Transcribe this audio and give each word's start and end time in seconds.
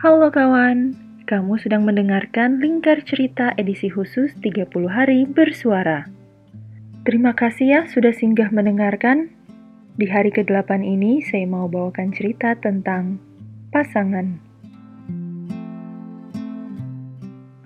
Halo 0.00 0.32
kawan, 0.32 0.96
kamu 1.28 1.60
sedang 1.60 1.84
mendengarkan 1.84 2.56
Lingkar 2.56 3.04
Cerita 3.04 3.52
edisi 3.60 3.92
khusus 3.92 4.32
30 4.40 4.72
hari 4.88 5.28
bersuara. 5.28 6.08
Terima 7.04 7.36
kasih 7.36 7.66
ya 7.68 7.80
sudah 7.84 8.08
singgah 8.16 8.48
mendengarkan. 8.48 9.28
Di 10.00 10.08
hari 10.08 10.32
ke-8 10.32 10.80
ini 10.80 11.20
saya 11.20 11.44
mau 11.44 11.68
bawakan 11.68 12.16
cerita 12.16 12.56
tentang 12.56 13.20
pasangan. 13.76 14.40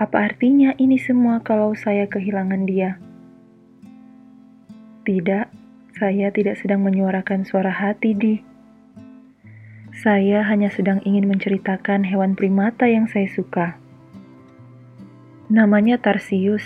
Apa 0.02 0.26
artinya 0.26 0.74
ini 0.74 0.98
semua 0.98 1.38
kalau 1.38 1.78
saya 1.78 2.10
kehilangan 2.10 2.66
dia? 2.66 2.98
Tidak, 5.06 5.46
saya 6.02 6.34
tidak 6.34 6.58
sedang 6.58 6.82
menyuarakan 6.82 7.46
suara 7.46 7.70
hati 7.70 8.10
di 8.18 8.53
saya 10.04 10.44
hanya 10.44 10.68
sedang 10.68 11.00
ingin 11.08 11.24
menceritakan 11.24 12.04
hewan 12.04 12.36
primata 12.36 12.84
yang 12.84 13.08
saya 13.08 13.24
suka. 13.24 13.80
Namanya 15.48 15.96
Tarsius, 15.96 16.60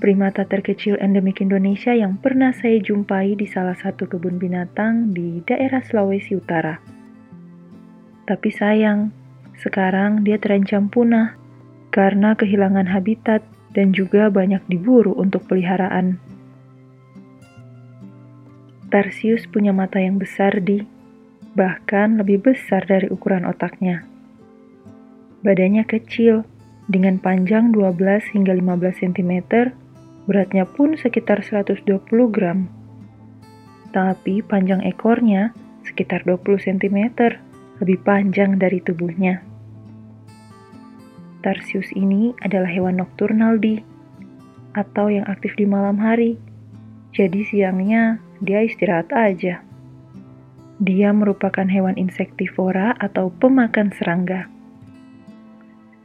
primata 0.00 0.48
terkecil 0.48 0.96
endemik 0.96 1.44
Indonesia 1.44 1.92
yang 1.92 2.16
pernah 2.16 2.56
saya 2.56 2.80
jumpai 2.80 3.36
di 3.36 3.44
salah 3.44 3.76
satu 3.76 4.08
kebun 4.08 4.40
binatang 4.40 5.12
di 5.12 5.44
daerah 5.44 5.84
Sulawesi 5.84 6.40
Utara. 6.40 6.80
Tapi 8.24 8.48
sayang, 8.48 9.12
sekarang 9.60 10.24
dia 10.24 10.40
terancam 10.40 10.88
punah 10.88 11.36
karena 11.92 12.32
kehilangan 12.32 12.88
habitat 12.88 13.44
dan 13.76 13.92
juga 13.92 14.32
banyak 14.32 14.64
diburu 14.72 15.12
untuk 15.20 15.44
peliharaan. 15.52 16.16
Tarsius 18.88 19.44
punya 19.44 19.76
mata 19.76 20.00
yang 20.00 20.16
besar 20.16 20.64
di 20.64 20.96
bahkan 21.58 22.22
lebih 22.22 22.46
besar 22.46 22.86
dari 22.86 23.10
ukuran 23.10 23.42
otaknya. 23.42 24.06
Badannya 25.42 25.82
kecil, 25.82 26.46
dengan 26.86 27.18
panjang 27.18 27.74
12 27.74 28.32
hingga 28.32 28.54
15 28.54 29.02
cm, 29.02 29.32
beratnya 30.24 30.64
pun 30.64 30.94
sekitar 30.94 31.42
120 31.42 31.84
gram. 32.30 32.70
Tapi 33.90 34.40
panjang 34.46 34.86
ekornya 34.86 35.50
sekitar 35.84 36.22
20 36.24 36.62
cm, 36.62 36.98
lebih 37.82 37.98
panjang 38.06 38.56
dari 38.56 38.78
tubuhnya. 38.80 39.42
Tarsius 41.44 41.92
ini 41.94 42.34
adalah 42.42 42.72
hewan 42.72 42.98
nokturnal 42.98 43.60
di 43.60 43.78
atau 44.74 45.10
yang 45.10 45.26
aktif 45.28 45.54
di 45.54 45.68
malam 45.68 45.98
hari. 45.98 46.40
Jadi 47.14 47.46
siangnya 47.46 48.18
dia 48.40 48.64
istirahat 48.64 49.10
aja. 49.12 49.67
Dia 50.78 51.10
merupakan 51.10 51.66
hewan 51.66 51.98
insektivora 51.98 52.94
atau 53.02 53.34
pemakan 53.34 53.90
serangga. 53.90 54.46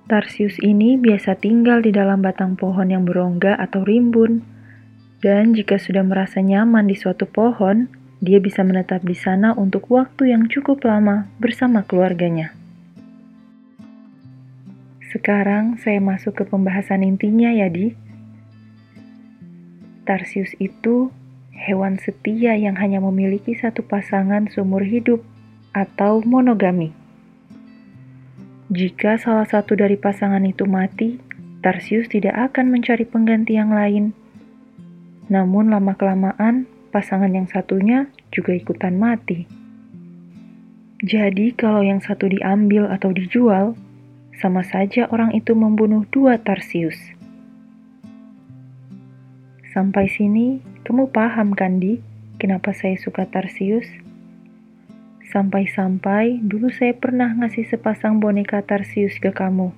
Tarsius 0.10 0.58
ini 0.60 0.98
biasa 0.98 1.38
tinggal 1.38 1.86
di 1.86 1.94
dalam 1.94 2.26
batang 2.26 2.58
pohon 2.58 2.90
yang 2.90 3.06
berongga 3.06 3.56
atau 3.56 3.86
rimbun, 3.86 4.44
dan 5.24 5.56
jika 5.56 5.80
sudah 5.80 6.04
merasa 6.04 6.44
nyaman 6.44 6.90
di 6.90 6.98
suatu 6.98 7.24
pohon, 7.30 7.88
dia 8.20 8.42
bisa 8.42 8.66
menetap 8.66 9.06
di 9.06 9.16
sana 9.16 9.56
untuk 9.56 9.88
waktu 9.94 10.36
yang 10.36 10.52
cukup 10.52 10.84
lama 10.84 11.30
bersama 11.40 11.86
keluarganya. 11.88 12.52
Sekarang 15.14 15.78
saya 15.78 16.02
masuk 16.02 16.42
ke 16.42 16.44
pembahasan 16.50 17.06
intinya 17.06 17.54
ya, 17.54 17.70
Di. 17.70 17.94
Tarsius 20.04 20.52
itu 20.60 21.14
hewan 21.64 21.96
setia 21.96 22.60
yang 22.60 22.76
hanya 22.76 23.00
memiliki 23.00 23.56
satu 23.56 23.88
pasangan 23.88 24.52
seumur 24.52 24.84
hidup 24.84 25.24
atau 25.72 26.20
monogami. 26.28 26.92
Jika 28.68 29.16
salah 29.16 29.48
satu 29.48 29.80
dari 29.80 29.96
pasangan 29.96 30.44
itu 30.44 30.68
mati, 30.68 31.24
Tarsius 31.64 32.12
tidak 32.12 32.52
akan 32.52 32.76
mencari 32.76 33.08
pengganti 33.08 33.56
yang 33.56 33.72
lain. 33.72 34.12
Namun 35.32 35.72
lama-kelamaan, 35.72 36.68
pasangan 36.92 37.32
yang 37.32 37.48
satunya 37.48 38.12
juga 38.36 38.52
ikutan 38.52 39.00
mati. 39.00 39.48
Jadi 41.00 41.56
kalau 41.56 41.80
yang 41.80 42.04
satu 42.04 42.28
diambil 42.28 42.92
atau 42.92 43.16
dijual, 43.16 43.76
sama 44.36 44.66
saja 44.68 45.08
orang 45.08 45.32
itu 45.32 45.56
membunuh 45.56 46.04
dua 46.12 46.36
Tarsius. 46.42 46.98
Sampai 49.72 50.12
sini, 50.12 50.73
kamu 50.84 51.16
paham 51.16 51.56
kan, 51.56 51.80
Di, 51.80 52.04
kenapa 52.36 52.76
saya 52.76 53.00
suka 53.00 53.24
Tarsius? 53.24 53.88
Sampai-sampai 55.32 56.44
dulu 56.44 56.68
saya 56.68 56.92
pernah 56.92 57.32
ngasih 57.32 57.72
sepasang 57.72 58.20
boneka 58.20 58.60
Tarsius 58.68 59.16
ke 59.16 59.32
kamu. 59.32 59.72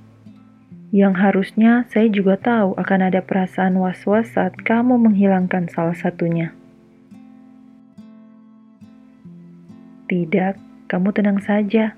Yang 0.90 1.14
harusnya 1.22 1.86
saya 1.94 2.10
juga 2.10 2.42
tahu 2.42 2.74
akan 2.82 3.00
ada 3.14 3.22
perasaan 3.22 3.78
was-was 3.78 4.34
saat 4.34 4.58
kamu 4.66 4.98
menghilangkan 4.98 5.70
salah 5.70 5.94
satunya. 5.94 6.58
Tidak, 10.10 10.58
kamu 10.90 11.10
tenang 11.14 11.38
saja. 11.46 11.94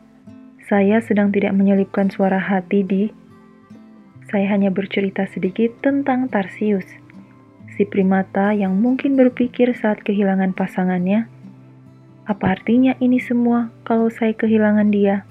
Saya 0.68 1.00
sedang 1.00 1.32
tidak 1.32 1.56
menyelipkan 1.56 2.12
suara 2.12 2.44
hati 2.44 2.84
di. 2.84 3.04
Saya 4.28 4.52
hanya 4.52 4.68
bercerita 4.68 5.24
sedikit 5.32 5.80
tentang 5.80 6.28
Tarsius 6.28 7.07
si 7.78 7.86
primata 7.86 8.58
yang 8.58 8.74
mungkin 8.74 9.14
berpikir 9.14 9.70
saat 9.78 10.02
kehilangan 10.02 10.58
pasangannya, 10.58 11.30
apa 12.26 12.58
artinya 12.58 12.98
ini 12.98 13.22
semua 13.22 13.70
kalau 13.86 14.10
saya 14.10 14.34
kehilangan 14.34 14.90
dia? 14.90 15.24